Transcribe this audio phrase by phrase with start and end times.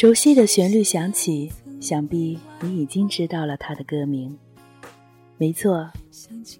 [0.00, 4.38] 熟悉的旋律响起，想必你已经知道了他的歌名。
[5.36, 5.90] 没错，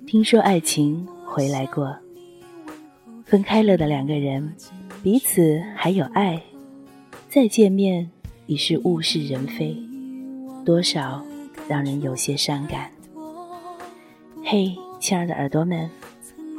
[0.09, 1.97] 听说爱情回来过，
[3.25, 4.53] 分开了的两个人，
[5.05, 6.43] 彼此还有爱，
[7.29, 8.11] 再见面
[8.47, 9.77] 已是物是人非，
[10.65, 11.25] 多少
[11.69, 12.91] 让人有些伤感。
[14.45, 15.89] 嘿，亲爱的耳朵们，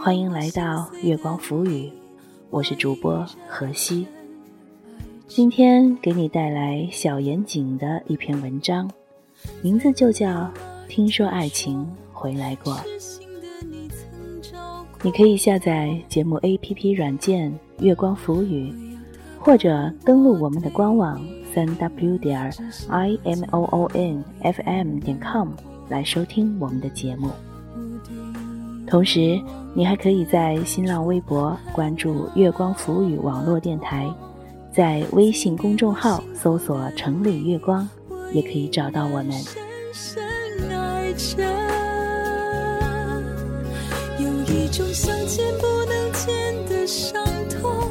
[0.02, 1.92] 欢迎来到月光浮语，
[2.50, 4.08] 我是主播何西。
[5.30, 8.90] 今天给你带来小严谨的一篇文章，
[9.62, 10.28] 名字就叫
[10.88, 12.74] 《听说爱情回来过》。
[15.04, 18.74] 你可以下载节目 APP 软件“月光浮语”，
[19.38, 21.22] 或者登录我们的官网
[21.54, 22.52] 三 W 点
[22.90, 25.50] I M O O N F M 点 com
[25.90, 27.30] 来收听我们的节目。
[28.88, 29.40] 同时，
[29.76, 34.12] 你还可以在新浪微博关注“月光浮语”网络电台。
[34.76, 37.88] 在微信公众号搜索“城里月光”，
[38.32, 39.32] 也可以找到我们。
[44.20, 47.90] 有一种想见不能见的伤痛，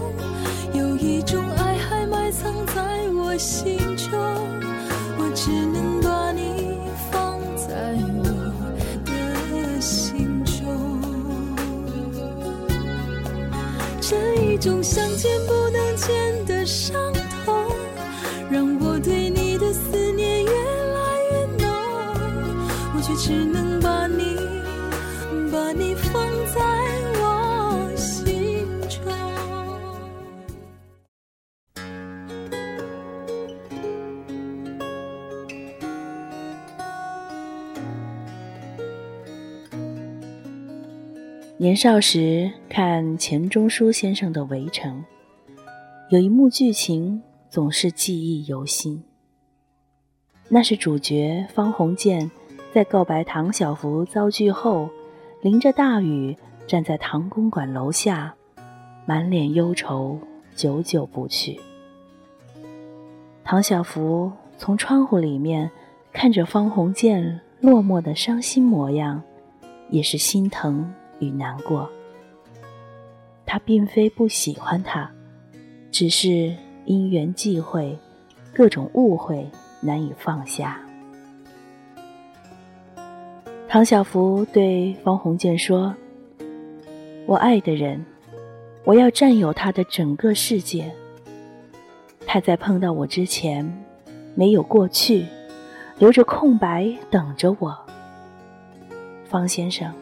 [0.73, 4.19] 有一种爱还埋藏在我心中，
[5.19, 6.79] 我只能把你
[7.11, 8.25] 放在我
[9.05, 11.01] 的心中。
[14.01, 16.58] 这一种想见不能见的。
[16.89, 17.13] 伤
[17.45, 17.55] 痛
[18.51, 21.69] 让我对你的思念越来越浓，
[22.95, 24.37] 我却只能把你、
[25.53, 26.15] 把你放
[26.47, 26.59] 在
[27.21, 29.03] 我心中。
[41.59, 45.05] 年少时看钱钟书先生的《围城》。
[46.11, 49.03] 有一幕剧情总是记忆犹新。
[50.49, 52.31] 那是主角方鸿渐。
[52.73, 54.89] 在告白唐小福遭拒后，
[55.43, 56.37] 淋着大雨
[56.67, 58.35] 站在唐公馆楼下，
[59.07, 60.19] 满脸忧愁，
[60.55, 61.59] 久久不去。
[63.45, 65.71] 唐小福从窗户里面
[66.13, 69.23] 看着方鸿渐落寞的伤心模样，
[69.91, 71.91] 也是心疼与难过。
[73.45, 75.11] 他并非不喜欢他，
[75.91, 76.55] 只是
[76.85, 77.99] 因缘际会，
[78.55, 79.49] 各种误会
[79.81, 80.81] 难以放下。
[83.69, 85.95] 唐小福对方鸿渐说
[87.27, 88.05] ：“我爱的人，
[88.85, 90.91] 我要占有他的整个世界。
[92.27, 93.71] 他在碰到我之前，
[94.35, 95.27] 没有过去，
[95.99, 97.77] 留着空白等着我。
[99.25, 99.93] 方先生，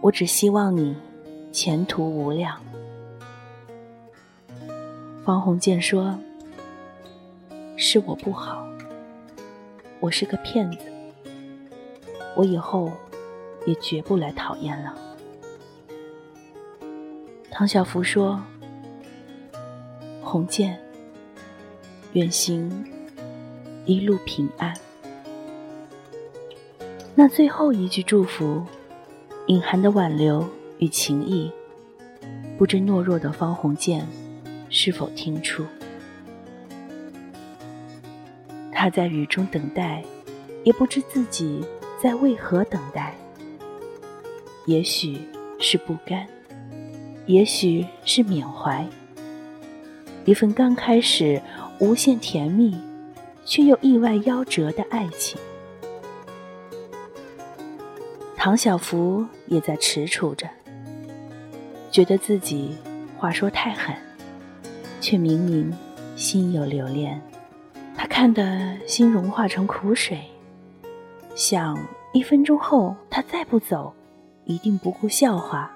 [0.00, 0.96] 我只希望你
[1.52, 2.56] 前途无量。”
[5.26, 6.16] 方鸿渐说
[7.76, 8.64] ：“是我不好，
[9.98, 10.86] 我是个骗子。”
[12.36, 12.92] 我以后
[13.66, 14.94] 也绝不来讨厌了。
[17.50, 18.40] 唐小福说
[20.22, 20.78] ：“鸿渐，
[22.12, 22.86] 远行
[23.84, 24.72] 一路平安。”
[27.16, 28.64] 那最后一句祝福，
[29.46, 30.48] 隐含的挽留
[30.78, 31.50] 与情意，
[32.56, 34.06] 不知懦弱的方鸿渐
[34.68, 35.64] 是否听出？
[38.72, 40.04] 他在雨中等待，
[40.64, 41.64] 也不知自己。
[41.98, 43.14] 在为何等待？
[44.66, 45.18] 也许
[45.58, 46.26] 是不甘，
[47.24, 48.86] 也许是缅怀。
[50.26, 51.40] 一份刚开始
[51.78, 52.78] 无限甜蜜，
[53.46, 55.40] 却又意外夭折的爱情。
[58.36, 60.46] 唐小福也在踟蹰着，
[61.90, 62.76] 觉得自己
[63.16, 63.96] 话说太狠，
[65.00, 65.72] 却明明
[66.16, 67.20] 心有留恋。
[67.96, 70.20] 他看得心融化成苦水。
[71.34, 71.78] 想
[72.12, 73.92] 一分钟后他再不走，
[74.44, 75.70] 一定不顾笑话，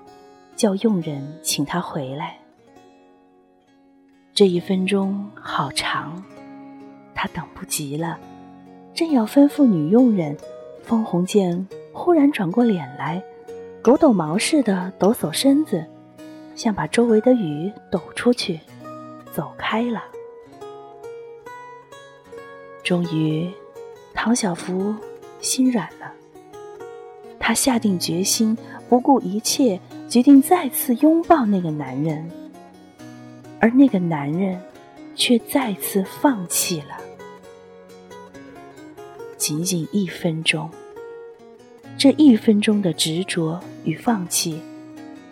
[0.57, 2.39] 叫佣人请他回来。
[4.33, 6.23] 这一分钟好长，
[7.15, 8.19] 他等不及了，
[8.95, 10.37] 正要吩咐女佣人，
[10.83, 13.23] 方鸿渐忽然转过脸来，
[13.83, 15.85] 狗抖毛似的抖擞身子，
[16.55, 18.61] 像把周围的雨抖出去，
[19.33, 20.03] 走开了。
[22.83, 23.51] 终于，
[24.15, 24.95] 唐小福。
[25.43, 26.13] 心软了，
[27.39, 28.55] 他下定决心，
[28.91, 32.31] 不顾一切，决定再次拥抱那个男人。
[33.59, 34.61] 而那个男人，
[35.17, 36.99] 却再次放弃了。
[39.39, 40.69] 仅仅一分钟，
[41.97, 44.61] 这一分钟的执着与放弃，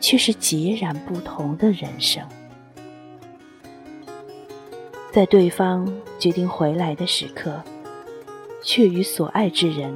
[0.01, 2.27] 却是截然不同的人生。
[5.11, 7.61] 在对方决定回来的时刻，
[8.63, 9.93] 却与所爱之人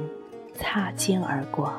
[0.53, 1.71] 擦肩而过。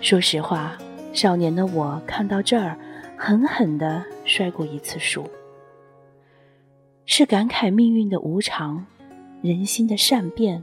[0.00, 0.78] 说实话，
[1.12, 2.78] 少年的我看到这儿，
[3.16, 5.28] 狠狠地摔过一次书。
[7.04, 8.86] 是感慨命运的无常，
[9.42, 10.62] 人心的善变，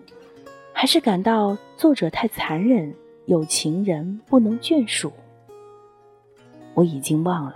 [0.73, 2.95] 还是感到作者太残忍，
[3.25, 5.11] 有情人不能眷属？
[6.73, 7.55] 我已经忘了。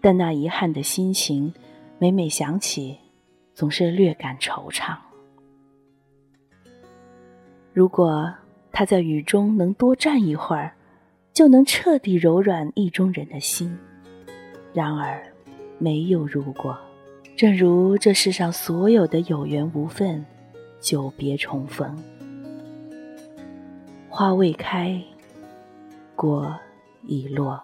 [0.00, 1.52] 但那遗憾的心情，
[1.98, 2.96] 每每想起，
[3.54, 4.96] 总是略感惆怅。
[7.72, 8.32] 如果
[8.72, 10.74] 他在雨中能多站一会儿，
[11.32, 13.76] 就能彻底柔软意中人的心。
[14.72, 15.22] 然而，
[15.78, 16.76] 没有如果。
[17.36, 20.24] 正如这世上所有的有缘无分，
[20.78, 21.96] 久别重逢，
[24.08, 25.00] 花未开，
[26.16, 26.54] 果
[27.06, 27.62] 已落。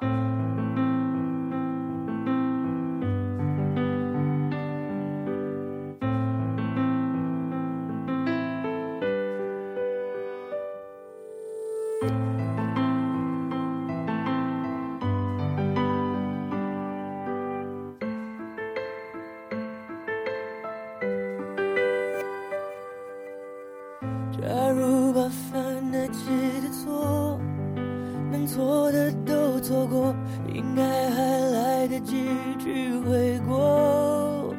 [32.67, 32.73] 虚
[33.09, 34.53] 伪过，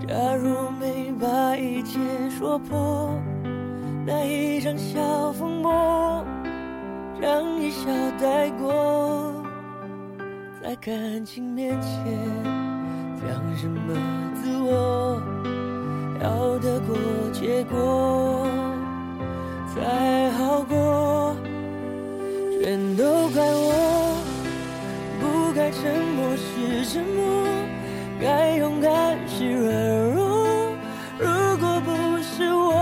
[0.00, 3.16] 假如没把一切说破
[4.04, 6.26] 那一场小风波，
[7.20, 7.88] 让一笑
[8.20, 9.32] 带过，
[10.60, 12.18] 在感情面前
[13.22, 13.94] 讲什么
[14.34, 15.22] 自我，
[16.20, 16.96] 要得过
[17.32, 18.44] 且过
[19.72, 21.36] 才好过，
[22.60, 23.83] 全都怪我，
[25.84, 27.46] 沉默是沉默
[28.18, 30.72] 该勇敢时软弱
[31.18, 31.28] 如
[31.58, 31.92] 果不
[32.22, 32.72] 是我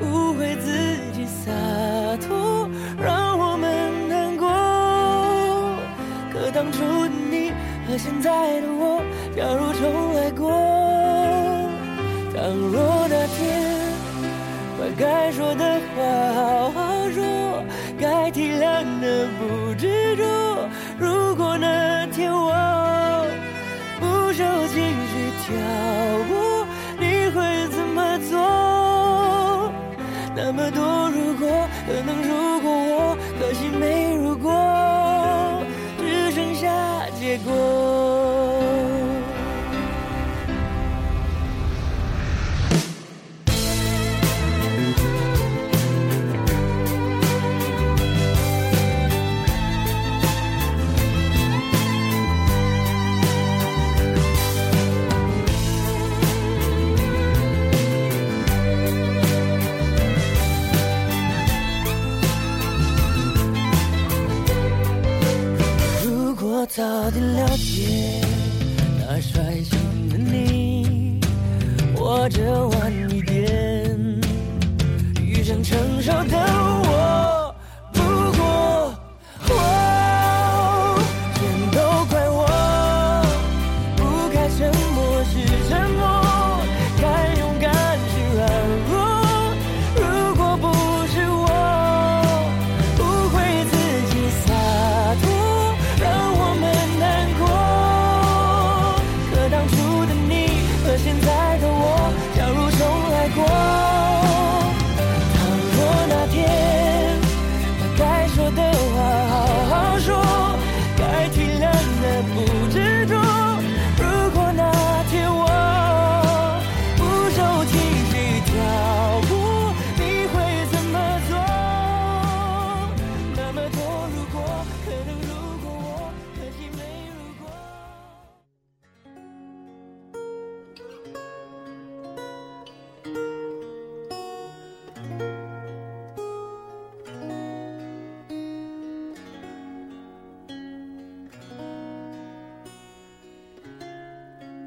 [0.00, 1.52] 误会自己洒
[2.26, 2.68] 脱
[3.00, 4.48] 让我们难过
[6.32, 7.52] 可当初的你
[7.86, 9.00] 和现在的我
[9.36, 10.50] 假如重来过
[12.34, 13.70] 倘若那天
[14.80, 16.02] 把该说的话
[16.34, 17.62] 好好说
[18.00, 20.68] 该体谅的不执着
[20.98, 21.21] 如
[21.58, 23.26] 那天我
[24.00, 24.76] 不受情
[25.08, 26.31] 绪挑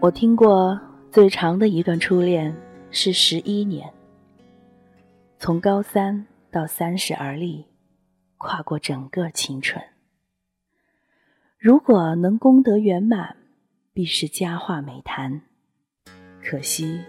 [0.06, 0.80] 我听过
[1.12, 2.56] 最长的一段初恋
[2.92, 3.92] 是十一年，
[5.40, 7.66] 从高三到三十而立，
[8.38, 9.84] 跨过整个青春。
[11.58, 13.36] 如果能功德圆满，
[13.94, 15.42] 必是佳话美谈。
[16.44, 17.02] 可惜，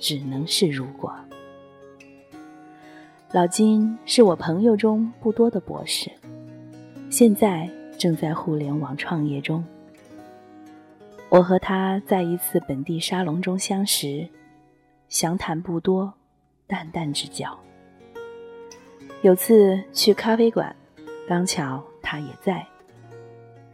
[0.00, 1.14] 只能是如果。
[3.30, 6.10] 老金是我朋友中不多的博士，
[7.08, 9.64] 现在正在互联网创业中。
[11.28, 14.26] 我和他在一次本地沙龙中相识，
[15.08, 16.12] 详谈不多，
[16.66, 17.58] 淡淡之交。
[19.22, 20.74] 有次去咖啡馆，
[21.28, 22.64] 刚巧他也在。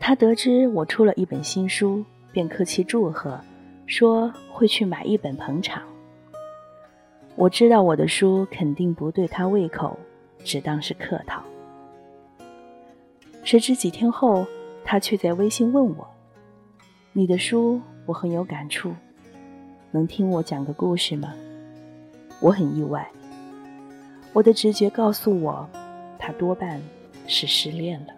[0.00, 3.38] 他得知我出了一本新书，便客气祝贺，
[3.86, 5.82] 说会去买一本捧场。
[7.36, 9.96] 我知道我的书肯定不对他胃口，
[10.42, 11.42] 只当是客套。
[13.44, 14.46] 谁知几天后，
[14.84, 16.08] 他却在微信问我
[17.14, 18.94] ：“你的书我很有感触，
[19.90, 21.34] 能听我讲个故事吗？”
[22.40, 23.08] 我很意外，
[24.32, 25.68] 我的直觉告诉我，
[26.18, 26.80] 他多半
[27.26, 28.14] 是失恋了。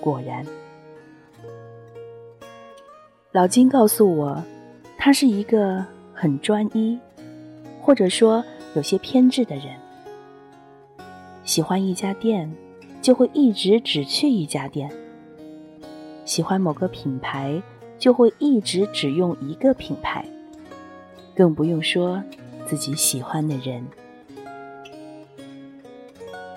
[0.00, 0.44] 果然，
[3.32, 4.42] 老金告诉我，
[4.98, 6.98] 他是一个很专一，
[7.80, 9.66] 或者说有些偏执的人，
[11.44, 12.50] 喜欢一家店。
[13.02, 14.90] 就会一直只去一家店。
[16.26, 17.62] 喜欢某个品牌，
[17.98, 20.22] 就会一直只用一个品牌。
[21.34, 22.22] 更不用说
[22.66, 23.86] 自己喜欢的人。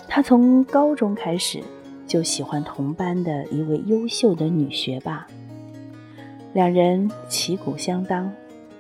[0.07, 1.61] 他从高中开始
[2.07, 5.27] 就喜欢同班的一位优秀的女学霸，
[6.53, 8.31] 两人旗鼓相当，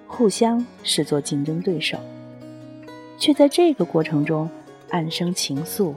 [0.07, 1.97] 互相视作竞争对手，
[3.19, 4.49] 却在这个过程中
[4.89, 5.93] 暗生情愫，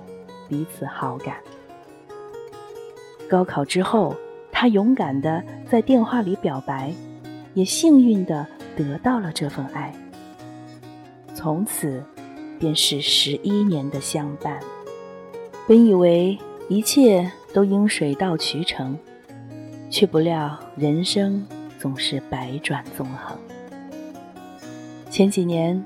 [0.49, 1.37] 彼此好感。
[3.29, 4.15] 高考之后，
[4.63, 6.95] 他勇敢的在电话里表白，
[7.53, 9.93] 也幸运的得到了这份爱。
[11.35, 12.01] 从此，
[12.61, 14.61] 便是十一年的相伴。
[15.67, 16.39] 本以为
[16.69, 18.97] 一切都应水到渠成，
[19.91, 21.45] 却不料人生
[21.77, 23.37] 总是百转纵横。
[25.11, 25.85] 前几年，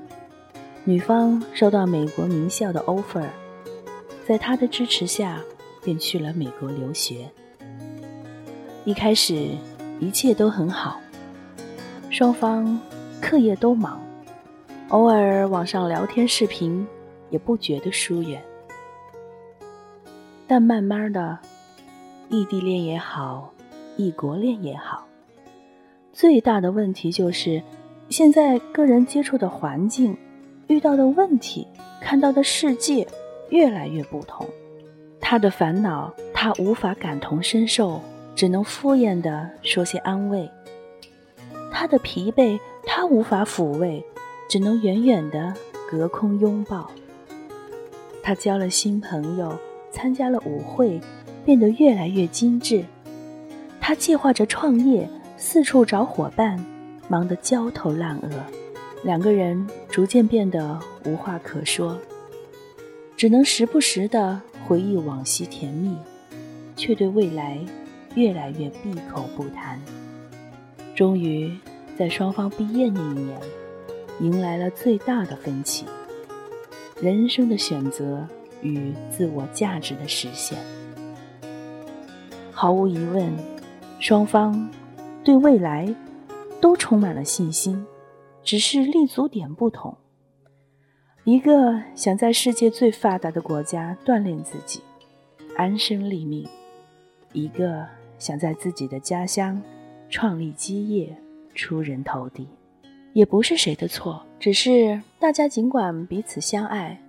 [0.83, 3.25] 女方收到美国名校的 offer，
[4.27, 5.41] 在他的支持下。
[5.83, 7.31] 便去了美国留学。
[8.87, 9.49] 一开始
[9.99, 10.97] 一切都很好，
[12.09, 12.79] 双方
[13.19, 13.99] 课业都忙，
[14.87, 16.87] 偶尔网上聊天视频
[17.29, 18.41] 也不觉得疏远。
[20.47, 21.37] 但慢慢的，
[22.29, 23.51] 异地恋也好，
[23.97, 25.05] 异国恋也好，
[26.13, 27.61] 最大的问题就是
[28.07, 30.15] 现在个人接触的环境、
[30.67, 31.67] 遇到的问题、
[31.99, 33.05] 看到的世界
[33.49, 34.47] 越来越不同。
[35.19, 37.99] 他的烦恼，他无法感同身受，
[38.37, 40.47] 只能敷衍地说些安慰；
[41.71, 44.05] 他的疲惫，他无法抚慰，
[44.47, 45.51] 只能远远地
[45.89, 46.91] 隔空拥抱。
[48.21, 49.57] 他交了新朋友，
[49.91, 51.01] 参加了舞会，
[51.43, 52.85] 变得越来越精致。
[53.81, 56.63] 他计划着创业，四处找伙伴，
[57.07, 58.29] 忙得焦头烂额。
[59.03, 61.97] 两个人逐渐变得无话可说，
[63.15, 64.39] 只能时不时地。
[64.67, 65.95] 回忆往昔甜蜜，
[66.75, 67.57] 却对未来
[68.15, 69.79] 越来越闭口不谈。
[70.95, 71.55] 终于，
[71.97, 73.39] 在双方毕业那一年，
[74.19, 75.85] 迎来了最大的分歧：
[77.01, 78.27] 人生的选择
[78.61, 80.57] 与自我价值的实现。
[82.51, 83.31] 毫无疑问，
[83.99, 84.67] 双方
[85.23, 85.93] 对未来
[86.59, 87.85] 都充满了信心，
[88.43, 89.95] 只是立足点不同。
[91.23, 94.81] 一个想在世界最发达的国家锻炼自己，
[95.55, 96.47] 安身立命；
[97.33, 97.85] 一个
[98.17, 99.61] 想在自己的家乡
[100.09, 101.15] 创立基业，
[101.53, 102.47] 出人头地。
[103.13, 107.01] 也不是谁的错，只是大家尽管彼此相爱，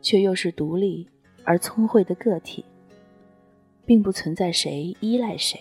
[0.00, 1.06] 却又是独立
[1.44, 2.64] 而聪慧的个体，
[3.84, 5.60] 并不存在谁依赖谁。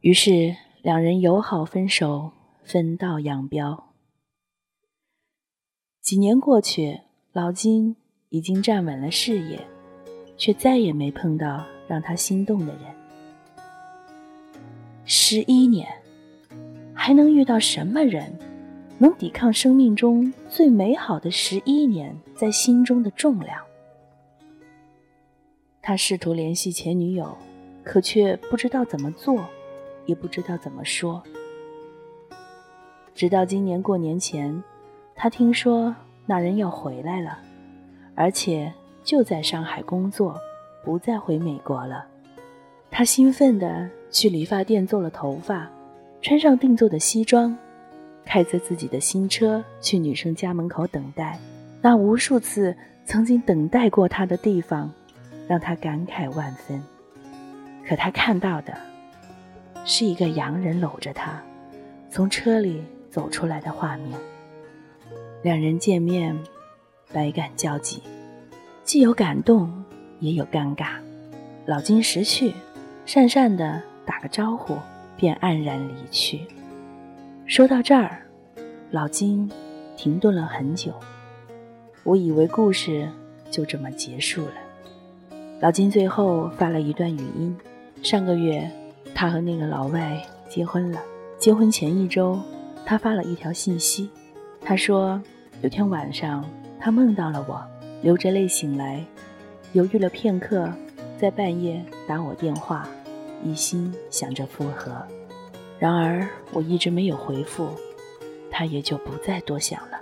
[0.00, 2.30] 于是两人友好分手，
[2.62, 3.92] 分道扬镳。
[6.00, 7.00] 几年过去，
[7.32, 7.96] 老金
[8.30, 9.60] 已经站稳了事业，
[10.38, 13.03] 却再也没碰到让他心动的人。
[15.04, 15.88] 十一年，
[16.94, 18.36] 还能遇到什么人，
[18.98, 23.58] 能抵抗生命中最美好的十一年在心中的重量？
[25.82, 27.36] 他试图联系前女友，
[27.82, 29.44] 可却不知道怎么做，
[30.06, 31.22] 也不知道怎么说。
[33.14, 34.62] 直到今年过年前。
[35.16, 35.94] 他听说
[36.26, 37.38] 那人要回来了，
[38.16, 40.36] 而且就在上海工作，
[40.84, 42.04] 不再回美国了。
[42.90, 45.68] 他兴奋地去理发店做了头发，
[46.22, 47.54] 穿上定做的西装，
[48.24, 51.36] 开着自己的新车去女生家门口等待。
[51.82, 54.88] 那无数次曾经等待过他的地方，
[55.48, 56.80] 让他感慨万分。
[57.84, 58.72] 可他看到的，
[59.84, 61.42] 是一个洋人搂着他
[62.08, 64.16] 从车里走出来的画面。
[65.42, 66.38] 两人见面，
[67.12, 68.00] 百感交集，
[68.84, 69.84] 既有感动，
[70.20, 70.90] 也有尴尬。
[71.66, 72.54] 老金识趣，
[73.04, 74.76] 讪讪的打个招呼，
[75.16, 76.46] 便黯然离去。
[77.46, 78.22] 说到这儿，
[78.90, 79.50] 老金
[79.96, 80.92] 停顿了很久。
[82.02, 83.08] 我以为故事
[83.50, 84.52] 就这么结束了。
[85.60, 87.56] 老金最后发了一段语音：
[88.02, 88.70] 上个月，
[89.14, 91.00] 他和那个老外结婚了。
[91.38, 92.38] 结婚前一周，
[92.84, 94.10] 他发了一条信息，
[94.60, 95.20] 他说
[95.62, 96.44] 有天晚上
[96.78, 97.62] 他梦到了我，
[98.02, 99.04] 流着泪醒来，
[99.72, 100.70] 犹豫了片刻，
[101.18, 102.88] 在半夜打我电话，
[103.44, 105.06] 一心想着复合。
[105.78, 107.68] 然而我一直没有回复，
[108.50, 110.00] 他也就不再多想了。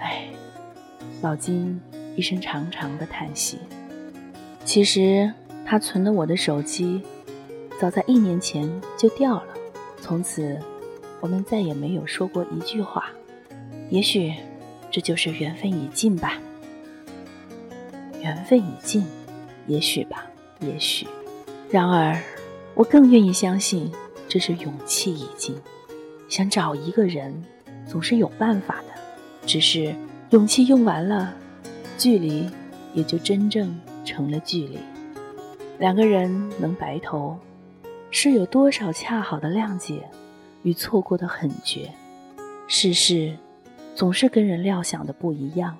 [0.00, 0.28] 唉，
[1.20, 1.80] 老金
[2.16, 3.58] 一声长长的叹息。
[4.64, 5.30] 其实
[5.66, 7.02] 他存了我的手机，
[7.78, 9.54] 早在一年前就掉了。
[10.00, 10.58] 从此，
[11.20, 13.10] 我们再也没有说过一句话。
[13.90, 14.32] 也许，
[14.90, 16.38] 这就是缘分已尽吧。
[18.22, 19.04] 缘分已尽，
[19.66, 20.24] 也许吧，
[20.60, 21.06] 也许。
[21.70, 22.18] 然而，
[22.74, 23.90] 我更愿意相信，
[24.28, 25.56] 这是勇气已尽。
[26.28, 27.44] 想找一个人，
[27.86, 28.94] 总是有办法的。
[29.46, 29.94] 只是
[30.30, 31.34] 勇气用完了，
[31.96, 32.48] 距离
[32.92, 34.78] 也就真正成了距离。
[35.78, 37.38] 两个人能白头。
[38.16, 40.08] 是有多少恰好的谅解，
[40.62, 41.90] 与错过的狠绝。
[42.68, 43.36] 世事
[43.96, 45.76] 总是跟人料想的不一样，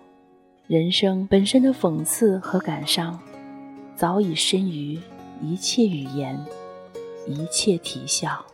[0.66, 3.20] 人生本身的讽刺和感伤，
[3.94, 4.98] 早已深于
[5.40, 6.36] 一切语言，
[7.26, 8.44] 一切啼笑。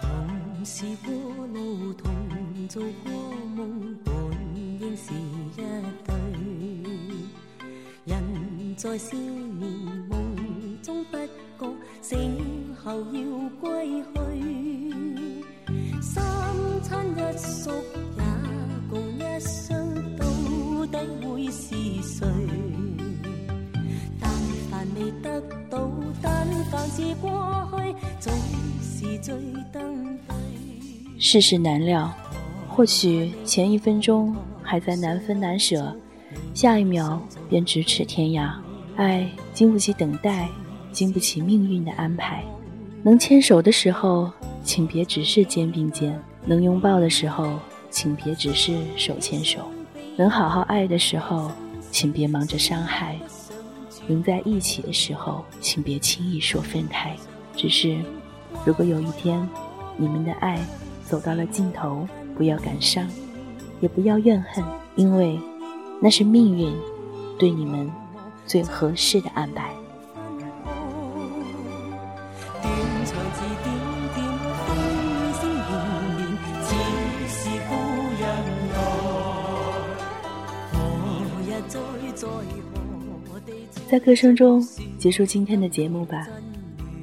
[0.00, 1.12] 同是过
[1.48, 2.10] 路，同
[2.68, 3.12] 做过
[3.56, 3.96] 梦。
[4.04, 4.12] 本
[4.54, 5.60] 应是一
[6.06, 6.14] 对，
[8.04, 9.68] 人在少年
[10.08, 11.16] 梦中不
[11.58, 15.44] 觉醒后要归去，
[16.00, 16.14] 三
[16.82, 17.70] 餐一宿
[21.22, 22.26] 会是谁？
[24.20, 24.30] 但
[24.70, 27.30] 凡未得到，但凡是过
[27.72, 28.32] 去，总
[28.82, 29.34] 是最
[29.72, 30.36] 登对。
[31.18, 32.12] 世事难料，
[32.68, 34.34] 或许前一分钟。
[34.62, 35.92] 还在难分难舍，
[36.54, 38.52] 下一秒便咫尺天涯。
[38.94, 40.48] 爱经不起等待，
[40.92, 42.44] 经不起命运的安排。
[43.02, 44.30] 能牵手的时候，
[44.62, 46.12] 请别只是肩并肩；
[46.46, 47.58] 能拥抱的时候，
[47.90, 49.58] 请别只是手牵手；
[50.20, 51.50] 能好好爱的时候，
[51.90, 53.14] 请别忙着伤害；
[54.06, 57.16] 能在一起的时候，请别轻易说分开。
[57.56, 57.96] 只是，
[58.66, 59.48] 如果有一天，
[59.96, 60.60] 你们的爱
[61.06, 62.06] 走到了尽头，
[62.36, 63.08] 不要感伤。
[63.80, 64.62] 也不要怨恨，
[64.94, 65.40] 因为
[66.02, 66.70] 那是命运
[67.38, 67.90] 对你们
[68.44, 69.70] 最合适的安排。
[83.90, 84.66] 在歌声中
[84.98, 86.26] 结束今天的节目吧。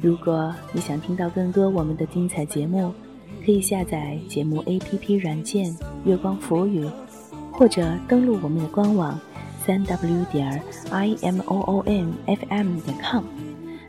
[0.02, 2.94] 如果你想听到更多我们的精彩节目。
[3.46, 5.72] 可以下载节目 APP 软件
[6.04, 6.84] 《月光浮语》，
[7.50, 9.18] 或者登录我们的官网
[9.66, 13.24] 三 W 点 I M O O N F M 点 com，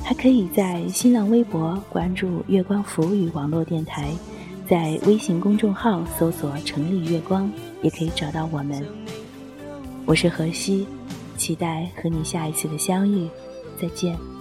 [0.04, 4.12] 还可以在新浪微博关注“月光浮语”网络电台，
[4.68, 7.50] 在微信公众号搜索“城里月光”
[7.82, 8.80] 也可以找到我们。
[10.06, 10.86] 我是何西，
[11.38, 13.30] 期待和你下一次的相遇，
[13.80, 14.37] 再见。